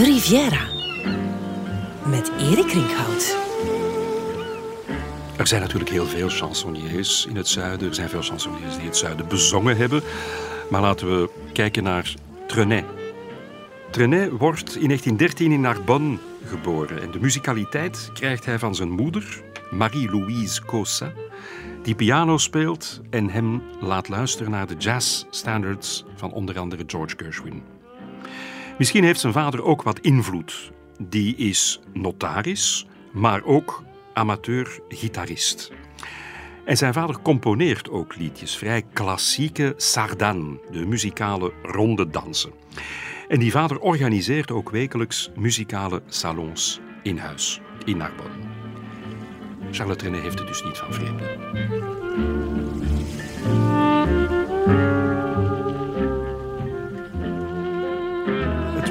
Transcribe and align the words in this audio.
De 0.00 0.06
Riviera. 0.06 0.66
Met 2.06 2.32
Erik 2.38 2.72
Rinkhout. 2.72 3.36
Er 5.36 5.46
zijn 5.46 5.60
natuurlijk 5.60 5.90
heel 5.90 6.06
veel 6.06 6.28
chansonniers 6.28 7.26
in 7.26 7.36
het 7.36 7.48
zuiden. 7.48 7.88
Er 7.88 7.94
zijn 7.94 8.08
veel 8.08 8.22
chansonniers 8.22 8.76
die 8.76 8.84
het 8.84 8.96
zuiden 8.96 9.28
bezongen 9.28 9.76
hebben. 9.76 10.02
Maar 10.70 10.80
laten 10.80 11.20
we 11.20 11.30
kijken 11.52 11.82
naar 11.82 12.14
Trenet. 12.46 12.84
Trenet 13.90 14.30
wordt 14.30 14.76
in 14.76 14.86
1913 14.86 15.52
in 15.52 15.60
Narbonne 15.60 16.18
geboren. 16.44 17.02
En 17.02 17.10
de 17.10 17.20
muzikaliteit 17.20 18.10
krijgt 18.12 18.44
hij 18.44 18.58
van 18.58 18.74
zijn 18.74 18.90
moeder, 18.90 19.42
Marie-Louise 19.70 20.64
Cosa, 20.64 21.12
die 21.82 21.94
piano 21.94 22.38
speelt 22.38 23.00
en 23.10 23.30
hem 23.30 23.62
laat 23.80 24.08
luisteren 24.08 24.50
naar 24.50 24.66
de 24.66 24.76
jazz 24.76 25.24
standards 25.30 26.04
van 26.14 26.32
onder 26.32 26.58
andere 26.58 26.84
George 26.86 27.14
Gershwin. 27.16 27.62
Misschien 28.80 29.04
heeft 29.04 29.20
zijn 29.20 29.32
vader 29.32 29.62
ook 29.62 29.82
wat 29.82 29.98
invloed. 29.98 30.72
Die 30.98 31.36
is 31.36 31.80
notaris, 31.92 32.86
maar 33.12 33.44
ook 33.44 33.82
amateur-gitarist. 34.12 35.72
En 36.64 36.76
zijn 36.76 36.92
vader 36.92 37.20
componeert 37.22 37.90
ook 37.90 38.16
liedjes, 38.16 38.56
vrij 38.56 38.82
klassieke 38.92 39.74
sardan, 39.76 40.60
de 40.70 40.86
muzikale 40.86 41.52
ronde 41.62 42.10
dansen. 42.10 42.52
En 43.28 43.38
die 43.38 43.50
vader 43.50 43.78
organiseert 43.78 44.50
ook 44.50 44.70
wekelijks 44.70 45.30
muzikale 45.36 46.02
salons 46.06 46.80
in 47.02 47.18
huis, 47.18 47.60
in 47.84 47.96
Narbonne. 47.96 48.36
Charlotte 49.70 50.04
René 50.04 50.20
heeft 50.20 50.38
het 50.38 50.48
dus 50.48 50.64
niet 50.64 50.78
van 50.78 50.94
vreemden. 50.94 51.28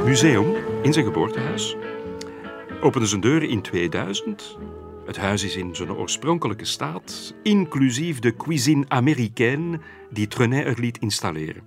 Museum 0.09 0.55
in 0.84 0.94
zijn 0.94 1.05
geboortehuis 1.05 1.76
opende 2.82 3.07
zijn 3.07 3.21
deuren 3.21 3.49
in 3.49 3.62
2000. 3.62 4.57
Het 5.05 5.18
huis 5.18 5.43
is 5.43 5.55
in 5.55 5.76
zijn 5.76 5.91
oorspronkelijke 5.91 6.65
staat, 6.65 7.34
inclusief 7.43 8.20
de 8.20 8.35
cuisine 8.35 8.85
américaine 8.87 9.80
die 10.10 10.27
Trenet 10.27 10.65
er 10.65 10.80
liet 10.80 10.98
installeren. 10.98 11.63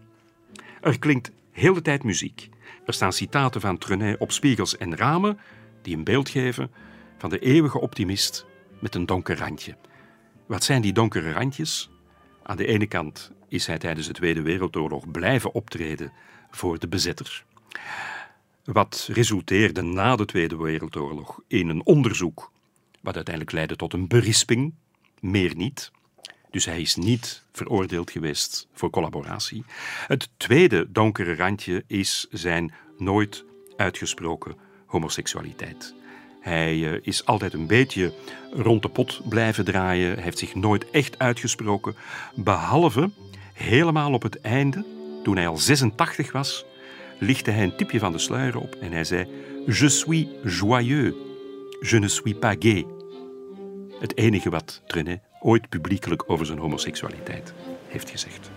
Er 0.81 0.99
klinkt 0.99 1.31
heel 1.51 1.75
de 1.75 1.83
tijd 1.83 2.03
muziek. 2.05 2.49
Er 2.87 2.93
staan 2.93 3.13
citaten 3.13 3.61
van 3.61 3.79
Trenet 3.79 4.19
op 4.19 4.33
spiegels 4.33 4.77
en 4.77 4.97
ramen 4.97 5.39
die 5.83 5.97
een 5.97 6.05
beeld 6.05 6.29
geven 6.29 6.71
van 7.19 7.31
de 7.31 7.39
eeuwige 7.39 7.81
optimist 7.81 8.47
met 8.79 8.95
een 8.95 9.07
donker 9.07 9.39
randje. 9.39 9.77
Wat 10.47 10.65
zijn 10.65 10.83
die 10.83 10.93
donkere 10.93 11.33
randjes? 11.33 11.91
Aan 12.43 12.57
de 12.57 12.67
ene 12.67 12.87
kant 12.87 13.33
is 13.49 13.67
hij 13.67 13.79
tijdens 13.79 14.07
de 14.07 14.13
Tweede 14.13 14.43
Wereldoorlog 14.43 15.11
blijven 15.11 15.55
optreden 15.55 16.13
voor 16.51 16.79
de 16.79 16.89
bezetter. 16.89 17.45
Wat 18.65 19.09
resulteerde 19.13 19.83
na 19.83 20.17
de 20.17 20.25
Tweede 20.25 20.57
Wereldoorlog 20.57 21.41
in 21.47 21.69
een 21.69 21.87
onderzoek, 21.87 22.51
wat 23.01 23.15
uiteindelijk 23.15 23.55
leidde 23.55 23.77
tot 23.77 23.93
een 23.93 24.09
berisping, 24.09 24.75
meer 25.21 25.57
niet. 25.57 25.91
Dus 26.51 26.65
hij 26.65 26.81
is 26.81 26.97
niet 26.97 27.45
veroordeeld 27.53 28.11
geweest 28.11 28.69
voor 28.73 28.91
collaboratie. 28.91 29.65
Het 30.07 30.29
tweede 30.37 30.87
donkere 30.93 31.35
randje 31.35 31.85
is 31.87 32.27
zijn 32.31 32.75
nooit 32.99 33.45
uitgesproken 33.77 34.57
homoseksualiteit. 34.87 35.95
Hij 36.41 36.93
eh, 36.93 36.99
is 37.03 37.25
altijd 37.25 37.53
een 37.53 37.67
beetje 37.67 38.13
rond 38.53 38.83
de 38.83 38.89
pot 38.89 39.21
blijven 39.29 39.65
draaien. 39.65 40.15
Hij 40.15 40.23
heeft 40.23 40.39
zich 40.39 40.55
nooit 40.55 40.91
echt 40.91 41.19
uitgesproken. 41.19 41.95
Behalve 42.35 43.11
helemaal 43.53 44.13
op 44.13 44.23
het 44.23 44.41
einde, 44.41 44.85
toen 45.23 45.37
hij 45.37 45.49
al 45.49 45.57
86 45.57 46.33
was, 46.33 46.65
lichtte 47.19 47.51
hij 47.51 47.63
een 47.63 47.77
tipje 47.77 47.99
van 47.99 48.13
de 48.13 48.19
sluier 48.19 48.57
op 48.57 48.75
en 48.81 48.93
hij 48.93 49.05
zei: 49.05 49.27
Je 49.67 49.89
suis 49.89 50.27
joyeux, 50.45 51.17
je 51.81 51.99
ne 51.99 52.09
suis 52.09 52.39
pas 52.39 52.57
gay. 52.59 52.87
Het 54.01 54.17
enige 54.17 54.51
wat 54.51 54.83
Trenet 54.87 55.21
ooit 55.41 55.69
publiekelijk 55.69 56.23
over 56.27 56.47
zijn 56.47 56.59
homoseksualiteit 56.59 57.55
heeft 57.89 58.11
gezegd. 58.11 58.51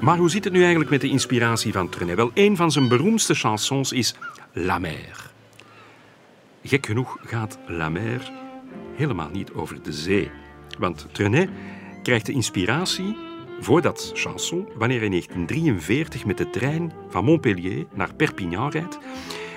Maar 0.00 0.18
hoe 0.18 0.30
zit 0.30 0.44
het 0.44 0.52
nu 0.52 0.60
eigenlijk 0.60 0.90
met 0.90 1.00
de 1.00 1.08
inspiratie 1.08 1.72
van 1.72 1.88
Trenet? 1.88 2.16
Wel, 2.16 2.30
een 2.34 2.56
van 2.56 2.72
zijn 2.72 2.88
beroemdste 2.88 3.34
chansons 3.34 3.92
is 3.92 4.14
La 4.52 4.78
Mer. 4.78 5.30
Gek 6.62 6.86
genoeg 6.86 7.18
gaat 7.24 7.58
La 7.66 7.88
Mer 7.88 8.32
helemaal 8.96 9.30
niet 9.30 9.52
over 9.52 9.82
de 9.82 9.92
zee. 9.92 10.30
Want 10.78 11.06
Trenet 11.12 11.50
krijgt 12.02 12.26
de 12.26 12.32
inspiratie 12.32 13.16
voor 13.60 13.82
dat 13.82 14.10
chanson 14.14 14.68
wanneer 14.76 14.96
hij 14.96 15.06
in 15.06 15.10
1943 15.10 16.24
met 16.24 16.38
de 16.38 16.50
trein 16.50 16.92
van 17.08 17.24
Montpellier 17.24 17.86
naar 17.94 18.14
Perpignan 18.14 18.70
rijdt 18.70 18.98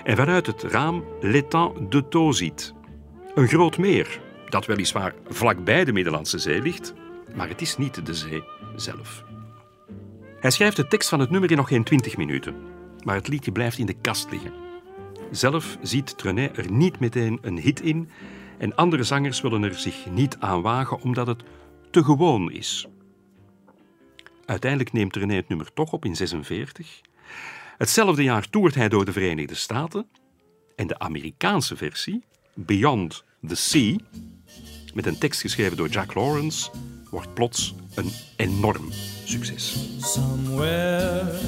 en 0.04 0.16
vanuit 0.16 0.46
het 0.46 0.64
raam 0.64 1.04
l'étang 1.22 1.90
de 1.90 2.08
Thau 2.08 2.34
ziet. 2.34 2.74
Een 3.36 3.48
groot 3.48 3.78
meer, 3.78 4.22
dat 4.50 4.66
weliswaar 4.66 5.14
vlakbij 5.28 5.86
de 5.86 5.94
Middellandse 5.94 6.38
Zee 6.38 6.62
ligt, 6.62 6.94
maar 7.36 7.48
het 7.50 7.62
is 7.62 7.78
niet 7.78 8.06
de 8.06 8.14
zee 8.14 8.44
zelf. 8.76 9.24
Hij 10.40 10.52
schrijft 10.52 10.76
de 10.76 10.88
tekst 10.88 11.10
van 11.10 11.20
het 11.20 11.30
nummer 11.30 11.52
in 11.52 11.58
nog 11.58 11.68
geen 11.68 11.84
20 11.84 12.18
minuten, 12.18 12.56
maar 13.04 13.16
het 13.16 13.28
liedje 13.28 13.52
blijft 13.52 13.78
in 13.78 13.86
de 13.86 14.02
kast 14.02 14.32
liggen. 14.32 14.54
Zelf 15.32 15.78
ziet 15.82 16.18
Trenet 16.18 16.58
er 16.58 16.72
niet 16.72 17.00
meteen 17.00 17.40
een 17.42 17.60
hit 17.60 17.82
in 17.82 18.10
en 18.58 18.76
andere 18.76 19.04
zangers 19.04 19.42
willen 19.42 19.64
er 19.64 19.74
zich 19.74 20.06
niet 20.10 20.38
aan 20.40 20.62
wagen 20.62 21.02
omdat 21.02 21.28
het 21.28 21.44
te 21.92 22.04
gewoon 22.04 22.52
is. 22.52 22.88
Uiteindelijk 24.48 24.94
neemt 24.94 25.16
René 25.16 25.36
het 25.36 25.48
nummer 25.48 25.74
toch 25.74 25.92
op 25.92 26.06
in 26.06 26.16
46. 26.16 27.02
Hetzelfde 27.78 28.24
jaar 28.24 28.50
toert 28.50 28.76
hij 28.76 28.90
door 28.90 29.06
de 29.06 29.12
Verenigde 29.12 29.56
Staten 29.56 30.08
en 30.76 30.88
de 30.88 31.00
Amerikaanse 31.00 31.76
versie, 31.76 32.24
Beyond 32.54 33.24
the 33.48 33.56
Sea, 33.56 33.96
met 34.94 35.06
een 35.06 35.18
tekst 35.18 35.42
geschreven 35.42 35.78
door 35.78 35.90
Jack 35.90 36.14
Lawrence, 36.14 36.70
wordt 37.10 37.34
plots 37.34 37.76
een 37.96 38.12
enorm 38.36 38.92
succes. 39.26 39.90
Somewhere 40.00 41.40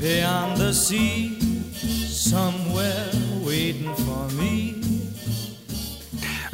beyond 0.00 0.56
the 0.56 0.72
sea, 0.72 1.28
somewhere 2.08 3.10
waiting 3.44 3.94
for 3.94 4.34
me. 4.36 4.83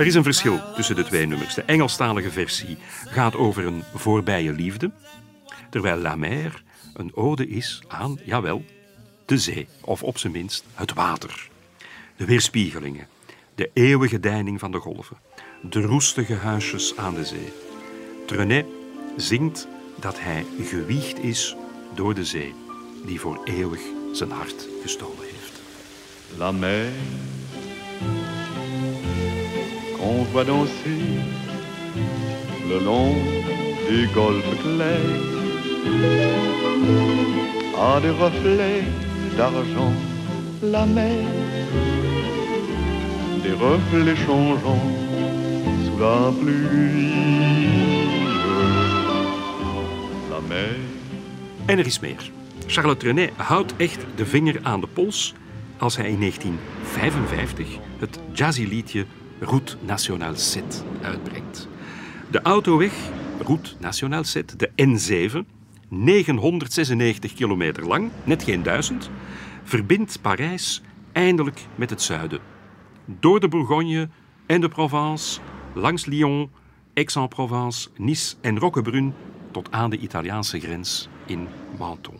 Er 0.00 0.06
is 0.06 0.14
een 0.14 0.22
verschil 0.22 0.60
tussen 0.74 0.94
de 0.96 1.04
twee 1.04 1.26
nummers. 1.26 1.54
De 1.54 1.62
Engelstalige 1.62 2.30
versie 2.30 2.78
gaat 3.06 3.36
over 3.36 3.66
een 3.66 3.82
voorbije 3.94 4.52
liefde, 4.52 4.90
terwijl 5.70 5.96
La 5.96 6.16
Mer 6.16 6.62
een 6.94 7.16
ode 7.16 7.48
is 7.48 7.82
aan, 7.88 8.18
jawel, 8.24 8.64
de 9.26 9.38
zee, 9.38 9.68
of 9.80 10.02
op 10.02 10.18
zijn 10.18 10.32
minst 10.32 10.64
het 10.74 10.92
water. 10.92 11.48
De 12.16 12.24
weerspiegelingen, 12.24 13.06
de 13.54 13.70
eeuwige 13.72 14.20
deining 14.20 14.60
van 14.60 14.72
de 14.72 14.78
golven, 14.78 15.16
de 15.62 15.80
roestige 15.80 16.34
huisjes 16.34 16.96
aan 16.96 17.14
de 17.14 17.24
zee. 17.24 17.52
Trenet 18.26 18.66
zingt 19.16 19.68
dat 19.96 20.20
hij 20.20 20.46
gewiegd 20.62 21.18
is 21.18 21.56
door 21.94 22.14
de 22.14 22.24
zee, 22.24 22.54
die 23.06 23.20
voor 23.20 23.40
eeuwig 23.44 23.80
zijn 24.12 24.30
hart 24.30 24.68
gestolen 24.82 25.24
heeft. 25.24 25.60
La 26.36 26.52
mer 26.52 26.88
qu'on 30.00 30.24
voit 30.32 30.44
danser 30.44 31.04
le 32.68 32.78
long 32.84 33.14
du 33.88 34.08
golfe 34.14 34.62
clair 34.62 35.00
a 37.78 38.00
des 38.00 38.10
reflets 38.10 38.84
d'argent 39.36 39.92
la 40.62 40.86
mer. 40.86 41.24
Des 43.42 43.52
reflets 43.52 44.16
changeants 44.26 44.86
sous 45.84 45.98
la 45.98 46.32
pluie. 46.40 47.12
La 50.30 50.40
mer. 50.48 50.76
En 51.66 51.78
er 51.78 51.86
is 51.86 52.00
meer. 52.00 52.30
Charlotte 52.66 53.02
René 53.02 53.30
houdt 53.36 53.74
echt 53.76 54.06
de 54.14 54.26
vinger 54.26 54.58
aan 54.62 54.80
de 54.80 54.86
pols 54.86 55.34
als 55.78 55.96
hij 55.96 56.10
in 56.10 56.18
1955 56.18 57.68
het 57.98 58.18
jazzy 58.32 58.64
liedje 58.64 59.06
Route 59.40 59.76
Nationale 59.80 60.36
7 60.36 60.68
uitbrengt. 61.02 61.68
De 62.30 62.42
autoweg 62.42 62.92
Route 63.38 63.70
Nationale 63.78 64.24
7, 64.24 64.58
de 64.58 64.70
N7, 64.76 65.48
996 65.88 67.34
kilometer 67.34 67.86
lang, 67.86 68.10
net 68.24 68.42
geen 68.42 68.62
duizend, 68.62 69.10
verbindt 69.62 70.20
Parijs 70.20 70.82
eindelijk 71.12 71.66
met 71.74 71.90
het 71.90 72.02
zuiden. 72.02 72.40
Door 73.04 73.40
de 73.40 73.48
Bourgogne 73.48 74.08
en 74.46 74.60
de 74.60 74.68
Provence, 74.68 75.40
langs 75.74 76.04
Lyon, 76.04 76.50
Aix-en-Provence, 76.94 77.88
Nice 77.96 78.34
en 78.40 78.58
Roquebrune 78.58 79.12
tot 79.50 79.70
aan 79.70 79.90
de 79.90 79.98
Italiaanse 79.98 80.60
grens 80.60 81.08
in 81.26 81.48
Menton. 81.78 82.18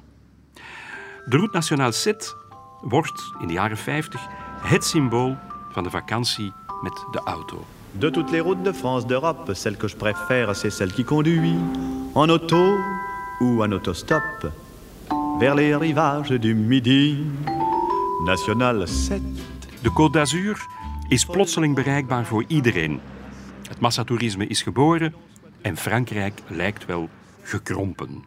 De 1.26 1.36
Route 1.36 1.54
Nationale 1.54 1.92
7 1.92 2.36
wordt 2.80 3.32
in 3.40 3.46
de 3.46 3.52
jaren 3.52 3.76
50 3.76 4.26
het 4.62 4.84
symbool 4.84 5.36
van 5.70 5.82
de 5.82 5.90
vakantie 5.90 6.52
met 6.82 7.04
de 7.12 7.20
auto. 7.24 7.64
De 7.92 8.10
toutes 8.10 8.30
les 8.30 8.40
routes 8.40 8.64
de 8.64 8.74
France, 8.74 9.06
d'Europe, 9.06 9.54
celle 9.54 9.76
que 9.76 9.88
je 9.88 9.96
préfère, 9.96 10.56
c'est 10.56 10.70
celle 10.70 10.92
qui 10.92 11.04
conduit 11.04 11.58
en 12.14 12.28
auto 12.28 12.78
ou 13.40 13.62
en 13.62 13.72
autostop 13.72 14.52
vers 15.38 15.54
les 15.54 15.74
rivages 15.74 16.38
du 16.38 16.54
Midi. 16.54 17.16
National 18.24 18.86
7. 18.86 19.22
De 19.82 19.90
Côte 19.90 20.12
d'Azur 20.12 20.58
is 21.08 21.24
plotseling 21.24 21.74
bereikbaar 21.74 22.24
voor 22.24 22.44
iedereen. 22.46 23.00
Het 23.68 23.80
massatoerisme 23.80 24.46
is 24.46 24.62
geboren 24.62 25.14
en 25.62 25.76
Frankrijk 25.76 26.42
lijkt 26.46 26.86
wel 26.86 27.08
gekrompen. 27.42 28.24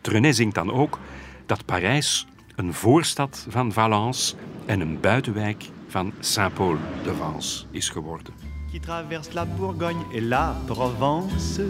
Trenet 0.00 0.36
zingt 0.36 0.54
dan 0.54 0.72
ook 0.72 0.98
dat 1.46 1.64
Parijs 1.64 2.26
een 2.56 2.74
voorstad 2.74 3.46
van 3.48 3.72
Valence 3.72 4.34
en 4.66 4.80
een 4.80 5.00
buitenwijk 5.00 5.64
van 5.88 6.12
Saint-Paul-de-Vence 6.20 7.64
is 7.70 7.88
geworden. 7.88 8.34
Qui 8.70 8.80
traverse 8.80 9.32
la 9.32 9.46
Bourgogne 9.46 10.04
et 10.12 10.20
la 10.20 10.54
Provence. 10.66 11.60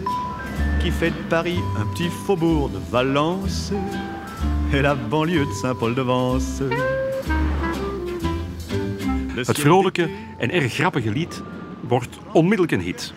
Qui 0.79 0.91
fait 0.91 1.11
de 1.11 1.27
Paris 1.27 1.59
un 1.77 1.85
petit 1.85 2.09
faubourg 2.09 2.69
de 2.69 2.79
Valence. 2.89 3.71
Et 4.71 4.81
la 4.81 4.95
banlieue 4.95 5.45
de 5.45 5.53
Saint-Paul-de-Vence. 5.53 6.63
Het 9.35 9.59
vrolijke 9.59 10.09
en 10.37 10.51
erg 10.51 10.73
grappige 10.73 11.11
lied 11.11 11.41
wordt 11.81 12.17
onmiddellijk 12.33 12.71
een 12.71 12.81
hit. 12.81 13.13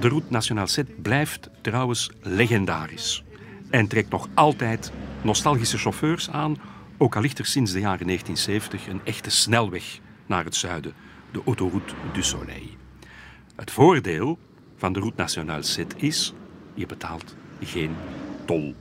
De 0.00 0.08
Route 0.08 0.26
Nationale 0.28 0.66
7 0.66 0.94
blijft 1.02 1.50
trouwens 1.60 2.10
legendarisch 2.20 3.24
en 3.70 3.86
trekt 3.86 4.10
nog 4.10 4.28
altijd 4.34 4.92
nostalgische 5.22 5.78
chauffeurs 5.78 6.30
aan, 6.30 6.56
ook 6.98 7.16
al 7.16 7.22
ligt 7.22 7.38
er 7.38 7.46
sinds 7.46 7.72
de 7.72 7.80
jaren 7.80 8.06
1970 8.06 8.86
een 8.86 9.00
echte 9.04 9.30
snelweg 9.30 10.00
naar 10.26 10.44
het 10.44 10.56
zuiden, 10.56 10.92
de 11.30 11.42
Autoroute 11.46 11.94
du 12.12 12.22
Soleil. 12.22 12.68
Het 13.56 13.70
voordeel 13.70 14.38
van 14.76 14.92
de 14.92 15.00
Route 15.00 15.16
Nationale 15.16 15.62
7 15.62 15.98
is, 15.98 16.34
je 16.74 16.86
betaalt 16.86 17.36
geen 17.60 17.96
tol. 18.44 18.74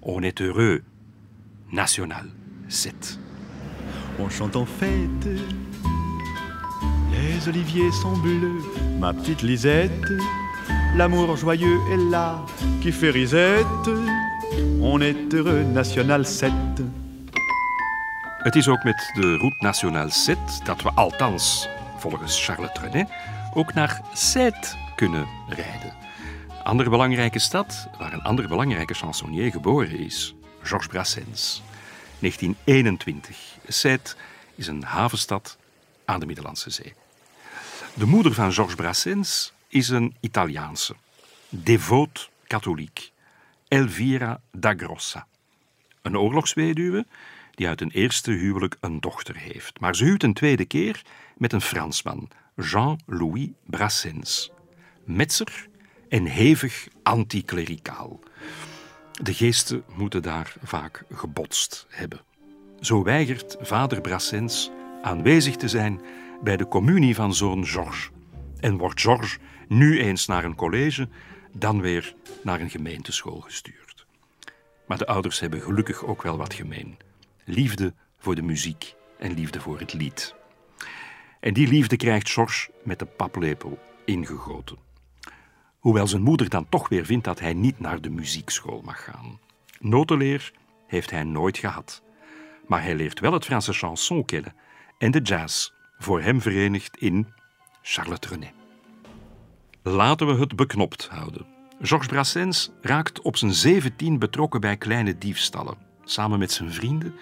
On 0.00 0.22
est 0.22 0.38
heureux. 0.40 0.82
National 1.68 2.24
7. 2.68 3.18
On 4.18 4.30
chante 4.30 4.56
en 4.56 4.66
fête. 4.66 5.26
Les 7.10 7.48
oliviers 7.48 7.92
sont 7.92 8.16
bleus, 8.22 8.62
ma 8.98 9.12
petite 9.12 9.42
Lisette. 9.42 10.12
L'amour 10.94 11.36
joyeux 11.36 11.78
est 11.90 12.10
là 12.10 12.44
qui 12.80 12.92
fait 12.92 13.10
risette. 13.10 13.90
On 14.80 15.00
est 15.00 15.34
heureux, 15.34 15.64
National 15.64 16.24
7. 16.24 16.52
Het 18.46 18.56
is 18.56 18.68
ook 18.68 18.84
met 18.84 19.10
de 19.14 19.36
Route 19.36 19.56
Nationale 19.58 20.10
7 20.10 20.64
dat 20.64 20.82
we 20.82 20.90
althans, 20.90 21.68
volgens 21.98 22.44
Charles 22.44 22.72
Trenet, 22.72 23.08
ook 23.54 23.74
naar 23.74 24.00
Sète 24.14 24.76
kunnen 24.94 25.26
rijden. 25.48 25.94
Andere 26.62 26.90
belangrijke 26.90 27.38
stad 27.38 27.88
waar 27.98 28.12
een 28.12 28.22
andere 28.22 28.48
belangrijke 28.48 28.94
chansonnier 28.94 29.50
geboren 29.50 29.98
is, 29.98 30.34
Georges 30.62 30.88
Brassens. 30.88 31.62
1921. 32.18 33.38
Sète 33.66 34.14
is 34.54 34.66
een 34.66 34.82
havenstad 34.82 35.58
aan 36.04 36.20
de 36.20 36.26
Middellandse 36.26 36.70
Zee. 36.70 36.94
De 37.94 38.06
moeder 38.06 38.34
van 38.34 38.52
Georges 38.52 38.76
Brassens 38.76 39.52
is 39.68 39.88
een 39.88 40.16
Italiaanse, 40.20 40.94
devoot 41.48 42.30
katholiek, 42.46 43.12
Elvira 43.68 44.40
da 44.52 44.74
Grossa. 44.76 45.26
Een 46.02 46.18
oorlogsweduwe 46.18 47.06
die 47.56 47.68
uit 47.68 47.80
een 47.80 47.90
eerste 47.90 48.30
huwelijk 48.30 48.76
een 48.80 49.00
dochter 49.00 49.36
heeft. 49.36 49.80
Maar 49.80 49.96
ze 49.96 50.04
huwt 50.04 50.22
een 50.22 50.34
tweede 50.34 50.64
keer 50.64 51.02
met 51.36 51.52
een 51.52 51.60
Fransman, 51.60 52.28
Jean-Louis 52.54 53.48
Brassens. 53.66 54.50
Metser 55.04 55.68
en 56.08 56.24
hevig 56.24 56.88
anticlericaal. 57.02 58.20
De 59.22 59.34
geesten 59.34 59.84
moeten 59.94 60.22
daar 60.22 60.54
vaak 60.62 61.04
gebotst 61.12 61.86
hebben. 61.88 62.20
Zo 62.80 63.02
weigert 63.02 63.56
vader 63.60 64.00
Brassens 64.00 64.70
aanwezig 65.02 65.56
te 65.56 65.68
zijn 65.68 66.00
bij 66.42 66.56
de 66.56 66.68
communie 66.68 67.14
van 67.14 67.34
zoon 67.34 67.66
Georges. 67.66 68.10
En 68.60 68.76
wordt 68.76 69.00
Georges 69.00 69.38
nu 69.68 70.00
eens 70.00 70.26
naar 70.26 70.44
een 70.44 70.54
college, 70.54 71.08
dan 71.52 71.80
weer 71.80 72.14
naar 72.42 72.60
een 72.60 72.70
gemeenteschool 72.70 73.40
gestuurd. 73.40 74.06
Maar 74.86 74.98
de 74.98 75.06
ouders 75.06 75.40
hebben 75.40 75.60
gelukkig 75.60 76.04
ook 76.04 76.22
wel 76.22 76.36
wat 76.36 76.54
gemeen. 76.54 76.96
Liefde 77.48 77.94
voor 78.18 78.34
de 78.34 78.42
muziek 78.42 78.94
en 79.18 79.34
liefde 79.34 79.60
voor 79.60 79.78
het 79.78 79.92
lied. 79.92 80.34
En 81.40 81.54
die 81.54 81.68
liefde 81.68 81.96
krijgt 81.96 82.30
Georges 82.30 82.68
met 82.84 82.98
de 82.98 83.04
paplepel 83.04 83.78
ingegoten. 84.04 84.78
Hoewel 85.78 86.06
zijn 86.06 86.22
moeder 86.22 86.48
dan 86.48 86.68
toch 86.68 86.88
weer 86.88 87.04
vindt 87.04 87.24
dat 87.24 87.40
hij 87.40 87.54
niet 87.54 87.80
naar 87.80 88.00
de 88.00 88.10
muziekschool 88.10 88.82
mag 88.84 89.04
gaan. 89.04 89.40
Notenleer 89.80 90.52
heeft 90.86 91.10
hij 91.10 91.24
nooit 91.24 91.58
gehad. 91.58 92.02
Maar 92.66 92.82
hij 92.82 92.94
leert 92.94 93.20
wel 93.20 93.32
het 93.32 93.44
Franse 93.44 93.72
chanson 93.72 94.24
kennen 94.24 94.54
en 94.98 95.10
de 95.10 95.20
jazz, 95.20 95.70
voor 95.98 96.20
hem 96.20 96.40
verenigd 96.40 96.96
in 96.96 97.32
Charles 97.82 98.18
Trenet. 98.18 98.52
Laten 99.82 100.26
we 100.26 100.34
het 100.34 100.56
beknopt 100.56 101.08
houden. 101.08 101.46
Georges 101.80 102.08
Brassens 102.08 102.70
raakt 102.80 103.20
op 103.20 103.36
zijn 103.36 103.52
zeventien 103.52 104.18
betrokken 104.18 104.60
bij 104.60 104.76
kleine 104.76 105.18
diefstallen, 105.18 105.85
samen 106.06 106.38
met 106.38 106.52
zijn 106.52 106.72
vrienden, 106.72 107.14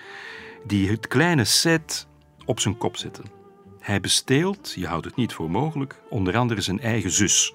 die 0.64 0.90
het 0.90 1.08
kleine 1.08 1.44
set 1.44 2.06
op 2.44 2.60
zijn 2.60 2.78
kop 2.78 2.96
zetten. 2.96 3.24
Hij 3.80 4.00
besteelt, 4.00 4.72
je 4.76 4.86
houdt 4.86 5.04
het 5.04 5.16
niet 5.16 5.32
voor 5.32 5.50
mogelijk, 5.50 6.02
onder 6.08 6.36
andere 6.36 6.60
zijn 6.60 6.80
eigen 6.80 7.10
zus. 7.10 7.54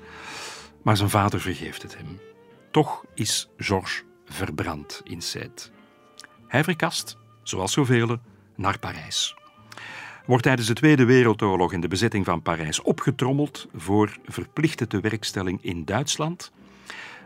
Maar 0.81 0.97
zijn 0.97 1.09
vader 1.09 1.41
vergeeft 1.41 1.81
het 1.81 1.97
hem. 1.97 2.19
Toch 2.71 3.05
is 3.13 3.49
Georges 3.57 4.03
verbrand 4.25 5.01
in 5.03 5.21
Sète. 5.21 5.69
Hij 6.47 6.63
verkast, 6.63 7.17
zoals 7.43 7.71
zoveel, 7.71 8.17
naar 8.55 8.79
Parijs. 8.79 9.35
Wordt 10.25 10.43
tijdens 10.43 10.67
de 10.67 10.73
Tweede 10.73 11.05
Wereldoorlog 11.05 11.73
in 11.73 11.81
de 11.81 11.87
bezetting 11.87 12.25
van 12.25 12.41
Parijs 12.41 12.81
opgetrommeld 12.81 13.67
voor 13.75 14.17
verplichte 14.25 14.87
tewerkstelling 14.87 15.63
in 15.63 15.85
Duitsland, 15.85 16.51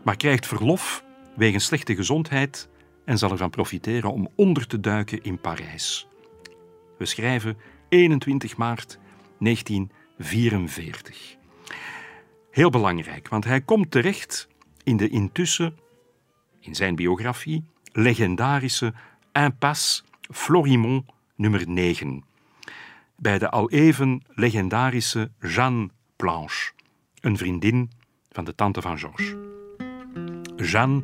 maar 0.03 0.17
krijgt 0.17 0.47
verlof 0.47 1.03
wegens 1.35 1.65
slechte 1.65 1.95
gezondheid 1.95 2.69
en 3.05 3.17
zal 3.17 3.31
ervan 3.31 3.49
profiteren 3.49 4.11
om 4.11 4.29
onder 4.35 4.67
te 4.67 4.79
duiken 4.79 5.23
in 5.23 5.39
Parijs. 5.39 6.07
We 6.97 7.05
schrijven 7.05 7.57
21 7.89 8.57
maart 8.57 8.99
1944. 9.39 11.35
Heel 12.51 12.69
belangrijk, 12.69 13.27
want 13.27 13.43
hij 13.45 13.61
komt 13.61 13.91
terecht 13.91 14.47
in 14.83 14.97
de 14.97 15.09
intussen, 15.09 15.77
in 16.59 16.75
zijn 16.75 16.95
biografie, 16.95 17.63
legendarische 17.91 18.93
Impasse 19.31 20.03
Florimont 20.21 21.05
nummer 21.35 21.69
9. 21.69 22.23
Bij 23.15 23.39
de 23.39 23.49
al 23.49 23.69
even 23.69 24.23
legendarische 24.27 25.31
Jeanne 25.39 25.89
Planche, 26.15 26.71
een 27.19 27.37
vriendin 27.37 27.91
van 28.31 28.43
de 28.43 28.55
tante 28.55 28.81
van 28.81 28.99
Georges. 28.99 29.35
Jeanne 30.55 31.01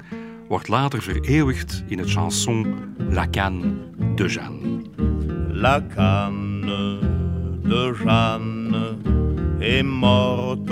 wordt 0.49 0.67
later 0.67 1.01
vereeuwigd 1.01 1.83
in 1.87 1.97
het 1.97 2.11
chanson 2.11 2.75
La 3.09 3.27
Canne 3.29 3.73
de 4.15 4.27
Jeanne. 4.27 4.81
La 5.51 5.81
canne 5.95 6.99
de 7.61 7.95
Jeanne 8.03 8.97
est 9.59 9.83
morte 9.83 10.71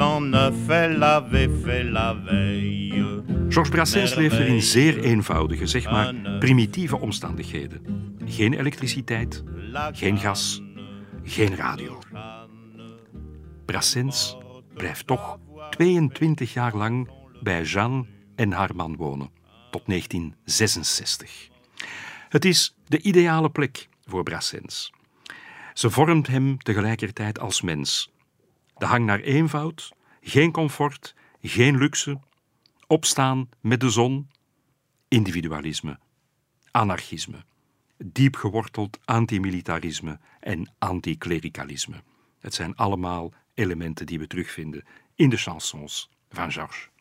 au 0.00 0.20
neuf, 0.20 0.68
elle 0.68 1.02
avait 1.02 1.50
fait 1.62 1.84
la 1.84 2.16
veille. 2.26 3.22
Georges 3.48 3.70
Brassens 3.70 4.14
leefde 4.14 4.46
in 4.46 4.62
zeer 4.62 4.98
eenvoudige, 4.98 5.66
zeg 5.66 5.90
maar 5.90 6.14
primitieve 6.38 6.98
omstandigheden. 6.98 7.80
Geen 8.24 8.52
elektriciteit, 8.52 9.44
geen 9.92 10.18
gas, 10.18 10.62
geen 11.22 11.56
radio. 11.56 11.98
Brassens 13.64 14.36
blijft 14.74 15.06
toch 15.06 15.38
22 15.70 16.52
jaar 16.52 16.76
lang 16.76 17.08
bij 17.42 17.62
Jeanne 17.62 18.04
en 18.36 18.52
haar 18.52 18.76
man 18.76 18.96
wonen, 18.96 19.30
tot 19.70 19.86
1966. 19.86 21.48
Het 22.28 22.44
is 22.44 22.76
de 22.86 23.00
ideale 23.00 23.50
plek 23.50 23.88
voor 24.04 24.22
Brassens. 24.22 24.92
Ze 25.74 25.90
vormt 25.90 26.26
hem 26.26 26.58
tegelijkertijd 26.58 27.38
als 27.38 27.60
mens. 27.60 28.12
De 28.76 28.86
hang 28.86 29.04
naar 29.04 29.20
eenvoud, 29.20 29.92
geen 30.20 30.52
comfort, 30.52 31.14
geen 31.42 31.76
luxe, 31.76 32.20
opstaan 32.86 33.48
met 33.60 33.80
de 33.80 33.90
zon, 33.90 34.30
individualisme, 35.08 35.98
anarchisme, 36.70 37.44
diep 37.96 38.36
geworteld 38.36 38.98
antimilitarisme 39.04 40.18
en 40.40 40.72
anticlericalisme. 40.78 42.02
Het 42.38 42.54
zijn 42.54 42.76
allemaal 42.76 43.32
elementen 43.54 44.06
die 44.06 44.18
we 44.18 44.26
terugvinden 44.26 44.84
in 45.14 45.28
de 45.28 45.36
chansons 45.36 46.10
van 46.28 46.52
Georges 46.52 46.92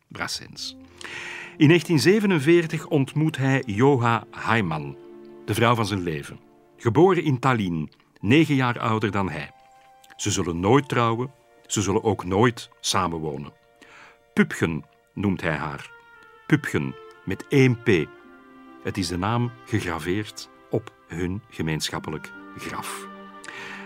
In 1.58 1.68
1947 1.68 2.88
ontmoet 2.88 3.38
hij 3.38 3.64
Joha 3.66 4.24
Heiman, 4.32 4.98
de 5.46 5.54
vrouw 5.54 5.76
van 5.76 5.86
zijn 5.86 6.04
leven. 6.04 6.40
Geboren 6.78 7.24
in 7.24 7.40
Tallinn, 7.40 7.92
negen 8.20 8.56
jaar 8.56 8.80
ouder 8.80 9.12
dan 9.12 9.30
hij. 9.30 9.52
Ze 10.16 10.32
zullen 10.32 10.60
nooit 10.60 10.90
trouwen, 10.90 11.32
ze 11.68 11.82
zullen 11.82 12.04
ook 12.04 12.26
nooit 12.26 12.70
samenwonen. 12.80 13.54
Pupgen 14.34 14.86
noemt 15.14 15.42
hij 15.42 15.56
haar. 15.56 15.92
Pupgen 16.48 16.96
met 17.26 17.48
één 17.48 17.84
P. 17.84 18.08
Het 18.84 18.98
is 18.98 19.08
de 19.08 19.18
naam 19.18 19.52
gegraveerd 19.66 20.50
op 20.70 20.94
hun 21.08 21.42
gemeenschappelijk 21.50 22.32
graf. 22.58 23.08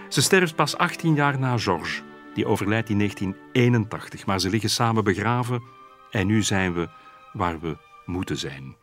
Ze 0.10 0.22
sterft 0.22 0.56
pas 0.56 0.78
18 0.78 1.16
jaar 1.16 1.40
na 1.40 1.58
Georges, 1.58 2.02
die 2.34 2.46
overlijdt 2.46 2.90
in 2.90 2.98
1981, 2.98 4.26
maar 4.26 4.40
ze 4.40 4.50
liggen 4.50 4.70
samen 4.70 5.04
begraven 5.04 5.62
en 6.12 6.28
nu 6.28 6.44
zijn 6.44 6.74
we 6.74 6.90
waar 7.34 7.60
we 7.60 7.78
moeten 8.06 8.38
zijn. 8.38 8.76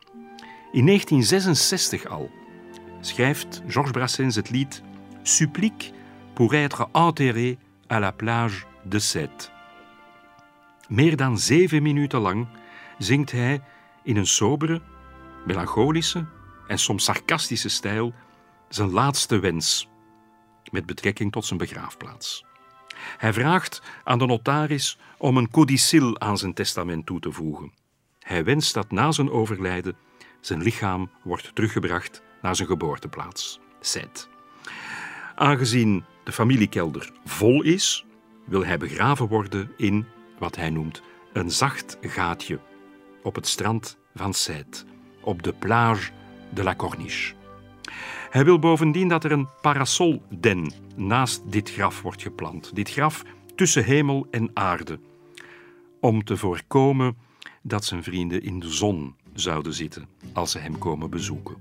In 0.73 0.87
1966 0.87 2.07
al 2.07 2.31
schrijft 3.01 3.63
Georges 3.67 3.93
Brassens 3.93 4.37
het 4.37 4.51
lied 4.51 4.83
Supplique 5.23 5.93
pour 6.35 6.55
être 6.55 6.89
enterré 6.93 7.57
à 7.93 7.99
la 7.99 8.11
plage 8.11 8.65
de 8.83 8.99
Sète. 8.99 9.51
Meer 10.89 11.17
dan 11.17 11.39
zeven 11.39 11.83
minuten 11.83 12.21
lang 12.21 12.47
zingt 12.99 13.33
hij 13.33 13.63
in 14.03 14.17
een 14.17 14.27
sobere, 14.27 14.83
melancholische 15.47 16.27
en 16.67 16.79
soms 16.79 17.05
sarcastische 17.05 17.69
stijl 17.69 18.15
zijn 18.69 18.91
laatste 18.91 19.39
wens 19.39 19.89
met 20.71 20.87
betrekking 20.87 21.33
tot 21.33 21.45
zijn 21.45 21.59
begraafplaats. 21.59 22.45
Hij 23.17 23.33
vraagt 23.33 23.83
aan 24.05 24.19
de 24.19 24.27
notaris 24.27 24.99
om 25.19 25.37
een 25.37 25.51
codicil 25.51 26.21
aan 26.21 26.39
zijn 26.39 26.55
testament 26.55 27.07
toe 27.07 27.21
te 27.21 27.33
voegen. 27.33 27.73
Hij 28.19 28.45
wenst 28.45 28.75
dat 28.75 28.91
na 28.91 29.13
zijn 29.13 29.31
overlijden 29.31 29.97
zijn 30.41 30.63
lichaam 30.63 31.11
wordt 31.23 31.55
teruggebracht 31.55 32.23
naar 32.43 32.57
zijn 32.57 32.69
geboorteplaats, 32.69 33.61
Sète. 33.81 34.27
Aangezien 35.35 36.05
de 36.25 36.33
familiekelder 36.33 37.11
vol 37.25 37.63
is, 37.63 38.07
wil 38.47 38.65
hij 38.65 38.79
begraven 38.79 39.29
worden 39.29 39.73
in 39.77 40.07
wat 40.39 40.57
hij 40.57 40.71
noemt 40.71 41.03
een 41.33 41.51
zacht 41.51 41.99
gaatje 42.01 42.59
op 43.23 43.35
het 43.35 43.47
strand 43.47 43.99
van 44.15 44.35
Sète, 44.35 44.85
op 45.21 45.43
de 45.43 45.53
plage 45.53 46.11
de 46.55 46.63
la 46.63 46.75
Corniche. 46.75 47.35
Hij 48.35 48.45
wil 48.45 48.59
bovendien 48.59 49.09
dat 49.09 49.25
er 49.25 49.33
een 49.33 49.49
parasolden 49.61 50.73
naast 50.97 51.43
dit 51.51 51.71
graf 51.71 52.03
wordt 52.03 52.23
geplant, 52.23 52.75
dit 52.75 52.91
graf 52.91 53.23
tussen 53.55 53.85
hemel 53.85 54.27
en 54.31 54.51
aarde, 54.55 54.99
om 56.01 56.25
te 56.25 56.37
voorkomen 56.37 57.17
dat 57.63 57.85
zijn 57.85 58.03
vrienden 58.03 58.43
in 58.43 58.61
de 58.61 58.69
zon 58.69 59.15
zouden 59.33 59.75
zitten 59.75 60.09
als 60.33 60.51
ze 60.51 60.59
hem 60.59 60.79
komen 60.79 61.11
bezoeken. 61.11 61.57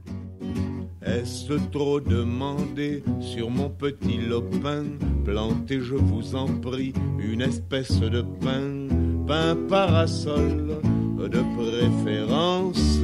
Est-ce 1.00 1.70
trop 1.70 2.10
demandé 2.10 3.04
sur 3.20 3.52
mon 3.52 3.76
petit 3.76 4.28
lopin? 4.28 4.98
Plantez, 5.24 5.88
je 5.88 5.98
vous 6.06 6.34
en 6.34 6.60
prie, 6.60 6.94
une 7.18 7.42
espèce 7.42 8.00
de 8.00 8.26
pin, 8.40 8.88
pin 9.26 9.66
parasol 9.68 10.82
de 11.30 11.44
préférence, 11.56 13.00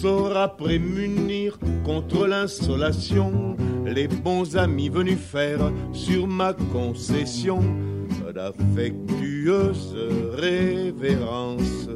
saura 0.00 0.46
prémunir 0.56 1.58
contre 1.84 2.28
l'insolation 2.28 3.56
les 3.84 4.06
bons 4.06 4.56
amis 4.56 4.90
venus 4.90 5.18
faire 5.18 5.72
sur 5.92 6.28
ma 6.28 6.52
concession 6.72 7.60
d'affectueuse 8.32 9.96
révérence. 10.36 11.88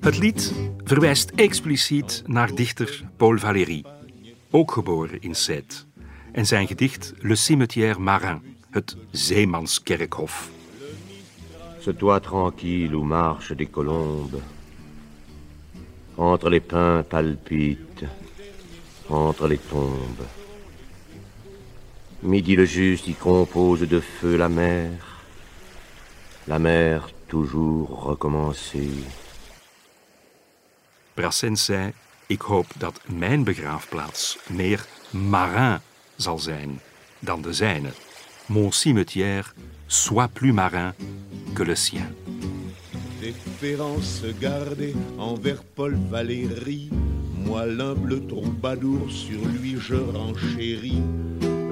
Het 0.00 0.18
lied 0.18 0.52
verwijst 0.84 1.30
expliciet 1.34 2.22
naar 2.26 2.54
dichter 2.54 3.02
Paul 3.16 3.38
Valéry, 3.38 3.84
ook 4.50 4.72
geboren 4.72 5.20
in 5.20 5.34
Sète, 5.34 5.76
en 6.32 6.46
zijn 6.46 6.66
gedicht 6.66 7.14
Le 7.18 7.34
cimetière 7.34 7.98
marin, 7.98 8.42
het 8.70 8.96
zeemanskerkhof. 9.10 10.50
Ce 11.80 11.96
toit 11.96 12.22
tranquille 12.22 12.96
où 12.96 13.04
marchent 13.04 13.58
des 13.58 13.70
colombes, 13.70 14.40
entre 16.16 16.48
les 16.48 16.60
pins 16.60 17.02
palpitent, 17.02 18.04
entre 19.08 19.46
les 19.46 19.58
tombes. 19.58 20.26
Midi 22.22 22.56
le 22.56 22.64
juste 22.64 23.06
y 23.08 23.14
compose 23.14 23.86
de 23.86 24.00
feu 24.00 24.36
la 24.36 24.48
mer, 24.48 24.90
la 26.46 26.58
mer 26.58 27.10
toujours 27.28 28.04
recommencée. 28.04 29.04
Brassens 31.14 31.64
zei: 31.64 31.92
Ik 32.26 32.40
hoop 32.40 32.66
dat 32.78 33.00
mijn 33.06 33.44
begraafplaats 33.44 34.38
meer 34.48 34.86
marin 35.10 35.78
zal 36.16 36.38
zijn 36.38 36.80
dan 37.18 37.42
de. 37.42 37.92
Mon 38.46 38.72
cimetière 38.72 39.52
soit 39.86 40.32
plus 40.32 40.52
marin 40.52 40.92
que 41.54 41.64
le 41.64 41.74
sien. 41.74 42.14
Déférence 43.26 44.22
gardée 44.40 44.94
envers 45.18 45.64
Paul 45.64 45.98
Valéry, 46.08 46.90
moi 47.34 47.66
l'humble 47.66 48.24
troubadour, 48.28 49.10
sur 49.10 49.40
lui 49.48 49.74
je 49.80 49.96
renchéris. 49.96 51.02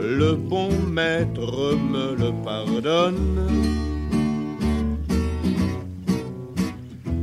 Le 0.01 0.35
bon 0.35 0.71
maître 0.91 1.77
me 1.77 2.17
le 2.17 2.33
pardonne. 2.43 3.47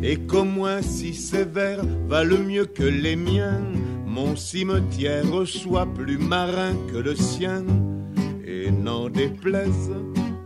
Et 0.02 0.16
qu'au 0.16 0.46
moins 0.46 0.82
si 0.82 1.14
sévère 1.14 1.82
valent 2.08 2.38
mieux 2.38 2.68
que 2.68 2.84
les 2.84 3.18
miens, 3.18 3.62
mon 4.08 4.38
cimetière 4.38 5.46
soit 5.46 5.88
plus 5.88 6.18
marin 6.18 6.74
que 6.90 7.00
le 7.00 7.16
sien, 7.16 7.66
et 8.46 8.72
n'en 8.72 9.10
déplaise 9.10 9.92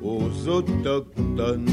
aux 0.01 0.47
autochtones. 0.47 1.69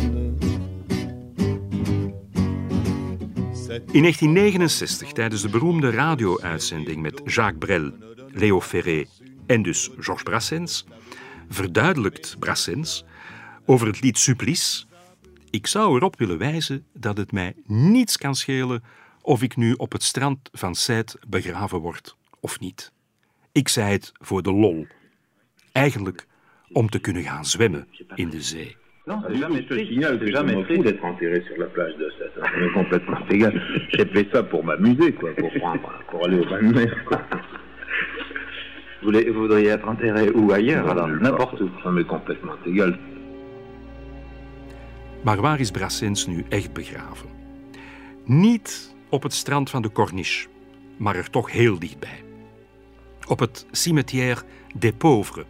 In 3.73 4.01
1969, 4.01 5.13
tijdens 5.13 5.43
de 5.43 5.49
beroemde 5.49 5.91
radio-uitzending 5.91 7.03
met 7.03 7.21
Jacques 7.25 7.59
Brel, 7.59 7.93
Léo 8.31 8.61
Ferré 8.61 9.05
en 9.47 9.63
dus 9.63 9.91
Georges 9.99 10.23
Brassens, 10.23 10.87
verduidelijkt 11.49 12.37
Brassens 12.39 13.05
over 13.65 13.87
het 13.87 14.01
lied 14.01 14.19
Supplice. 14.19 14.85
Ik 15.51 15.67
zou 15.67 15.97
erop 15.97 16.19
willen 16.19 16.39
wijzen 16.39 16.87
dat 16.93 17.17
het 17.17 17.33
mij 17.33 17.55
niets 17.67 18.17
kan 18.17 18.35
schelen 18.35 18.83
of 19.23 19.43
ik 19.43 19.57
nu 19.57 19.73
op 19.73 19.93
het 19.93 20.03
strand 20.03 20.49
van 20.53 20.75
Sète 20.75 21.19
begraven 21.29 21.79
word 21.79 22.17
of 22.41 22.61
niet. 22.61 22.93
Ik 23.53 23.69
zei 23.69 23.93
het 23.93 24.13
voor 24.15 24.43
de 24.43 24.53
lol. 24.53 24.87
Eigenlijk 25.73 26.27
om 26.73 26.89
te 26.89 26.99
kunnen 26.99 27.23
gaan 27.23 27.47
zwemmen 27.47 27.89
in 28.15 28.31
de 28.31 28.43
zee. 28.43 28.77
Non, 29.07 29.21
jamais, 29.35 29.63
je 29.63 29.75
te 29.75 29.85
signale 29.87 30.19
que 30.21 30.27
je 30.27 30.37
m'en 30.43 30.63
fous 30.65 30.83
d'être 30.83 31.05
enterré 31.05 31.43
sur 31.47 31.57
la 31.59 31.67
plage 31.67 31.97
de 31.97 32.09
Sète. 32.19 32.33
hein. 32.41 32.47
On 32.57 32.65
est 32.65 32.73
complètement 32.73 33.19
égal. 33.31 33.61
J'ai 33.91 34.07
fait 34.07 34.29
ça 34.33 34.43
pour 34.45 34.65
m'amuser, 34.65 35.13
quoi, 35.13 35.31
pour 35.35 35.51
prendre, 35.59 35.93
pour 36.11 36.25
aller 36.25 36.39
au 36.39 36.45
bain 36.45 36.63
de 36.63 36.73
mer, 36.75 37.05
quoi. 37.07 37.21
Vous 39.01 39.09
voulez- 39.09 39.29
vous 39.31 39.41
voudriez 39.41 39.71
être 39.71 39.89
enterré 39.89 40.31
où 40.31 40.53
ailleurs 40.53 40.89
alors 40.89 41.09
N'importe 41.09 41.61
où. 41.61 41.69
Ça 41.83 41.91
m'est 41.91 42.07
complètement 42.07 42.55
égal. 42.67 42.97
Maar 45.25 45.41
waar 45.41 45.61
is 45.61 45.71
Brassens 45.71 46.27
nu 46.27 46.45
echt 46.49 46.73
begraven? 46.73 47.29
Niet 48.25 48.95
op 49.09 49.23
het 49.23 49.33
strand 49.33 49.71
van 49.71 49.83
de 49.83 49.93
Corniche, 49.93 50.49
maar 50.97 51.17
er 51.17 51.31
toch 51.31 51.51
heel 51.53 51.79
dichtbij. 51.79 52.23
Op 53.29 53.39
het 53.39 53.67
cimetière 53.71 54.41
des 54.79 54.93
Pauvres, 54.99 55.45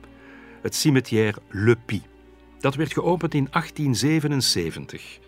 het 0.62 0.74
cimetière 0.74 1.38
Le 1.50 1.76
Py. 1.86 2.00
Dat 2.62 2.74
werd 2.74 2.92
geopend 2.92 3.34
in 3.34 3.48
1877. 3.50 5.18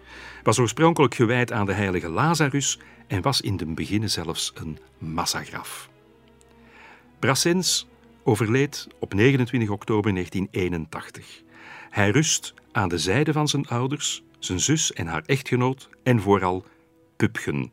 Was 0.42 0.58
oorspronkelijk 0.58 1.14
gewijd 1.14 1.52
aan 1.52 1.66
de 1.66 1.72
heilige 1.72 2.08
Lazarus 2.08 2.78
en 3.06 3.22
was 3.22 3.40
in 3.40 3.56
den 3.56 3.74
beginnen 3.74 4.10
zelfs 4.10 4.52
een 4.54 4.78
massagraf. 4.98 5.88
Brassens 7.18 7.86
overleed 8.22 8.88
op 8.98 9.14
29 9.14 9.70
oktober 9.70 10.12
1981. 10.12 11.42
Hij 11.90 12.10
rust 12.10 12.54
aan 12.72 12.88
de 12.88 12.98
zijde 12.98 13.32
van 13.32 13.48
zijn 13.48 13.66
ouders, 13.66 14.22
zijn 14.38 14.60
zus 14.60 14.92
en 14.92 15.06
haar 15.06 15.22
echtgenoot 15.26 15.88
en 16.02 16.20
vooral 16.20 16.64
Pupgen. 17.16 17.70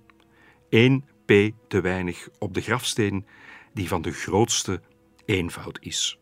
Eén 0.70 1.06
P 1.26 1.32
te 1.68 1.82
weinig 1.82 2.30
op 2.40 2.54
de 2.54 2.62
grafsteen 2.62 3.26
die 3.74 3.88
van 3.88 4.02
de 4.02 4.12
grootste 4.12 4.82
eenvoud 5.26 5.78
is. 5.82 6.20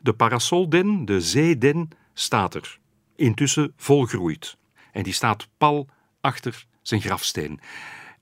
De 0.00 0.12
parasolden, 0.12 1.04
de 1.04 1.20
zeeden, 1.20 1.88
staat 2.14 2.54
er, 2.54 2.78
intussen 3.16 3.72
volgroeid. 3.76 4.56
En 4.92 5.02
die 5.02 5.12
staat 5.12 5.48
pal 5.58 5.88
achter 6.20 6.66
zijn 6.82 7.00
grafsteen. 7.00 7.60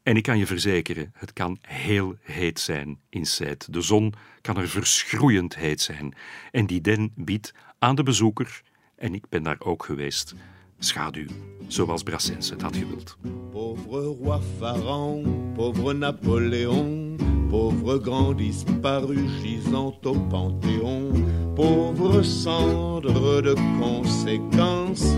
En 0.02 0.16
ik 0.16 0.22
kan 0.22 0.38
je 0.38 0.46
verzekeren, 0.46 1.12
het 1.14 1.32
kan 1.32 1.58
heel 1.60 2.16
heet 2.20 2.60
zijn 2.60 3.00
in 3.08 3.26
Sète. 3.26 3.70
De 3.70 3.80
zon 3.80 4.14
kan 4.40 4.56
er 4.56 4.68
verschroeiend 4.68 5.56
heet 5.56 5.80
zijn. 5.80 6.14
En 6.50 6.66
die 6.66 6.80
den 6.80 7.12
biedt 7.14 7.54
aan 7.78 7.94
de 7.94 8.02
bezoeker, 8.02 8.62
en 8.96 9.14
ik 9.14 9.28
ben 9.28 9.42
daar 9.42 9.60
ook 9.60 9.84
geweest, 9.84 10.34
schaduw, 10.78 11.26
zoals 11.66 12.02
Brassens 12.02 12.50
het 12.50 12.62
had 12.62 12.76
gewild. 12.76 13.16
Pauvre 13.50 14.00
roi 14.00 14.40
Pharaon, 14.58 15.52
pauvre 15.54 15.92
Napoléon, 15.92 17.11
pauvre 17.52 17.98
grand 17.98 18.32
disparu 18.32 19.28
gisant 19.42 19.94
au 20.06 20.14
Panthéon, 20.14 21.12
pauvre 21.54 22.22
cendre 22.22 23.42
de 23.42 23.54
conséquence. 23.78 25.14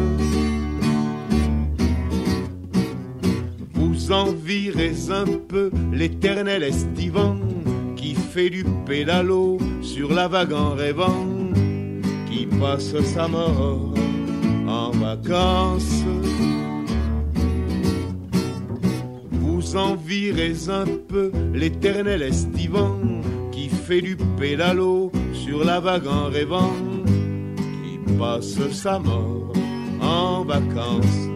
Vous 3.75 4.11
envirez 4.11 4.97
un 5.11 5.27
peu 5.49 5.71
l'éternel 5.93 6.65
estivant 6.65 7.37
qui 7.95 8.17
fait 8.17 8.51
du 8.51 8.65
pédalo 8.85 9.59
sur 9.81 10.13
la 10.13 10.27
vague 10.27 10.55
en 10.55 10.71
rêvant, 10.71 11.29
qui 12.29 12.47
passe 12.47 13.01
sa 13.15 13.29
mort 13.29 13.95
en 14.67 14.91
vacances. 14.91 16.03
Vous 19.65 19.77
envirez 19.77 20.69
un 20.69 20.85
peu 21.09 21.33
l'éternel 21.55 22.21
estivant 22.21 22.99
qui 23.51 23.71
fait 23.71 24.03
du 24.03 24.15
pédalo 24.39 25.11
sur 25.33 25.65
la 25.65 25.81
vague 25.81 26.07
en 26.07 26.27
rêvant, 26.27 26.75
qui 27.07 28.13
passe 28.19 28.59
sa 28.73 28.99
mort 28.99 29.55
en 30.03 30.45
vacances. 30.45 31.34